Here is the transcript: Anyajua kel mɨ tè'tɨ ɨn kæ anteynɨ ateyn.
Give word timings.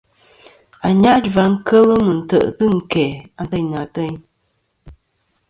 Anyajua 0.87 1.43
kel 1.67 1.87
mɨ 2.05 2.13
tè'tɨ 2.29 2.65
ɨn 2.69 2.75
kæ 2.91 3.05
anteynɨ 3.39 3.75
ateyn. 3.83 4.15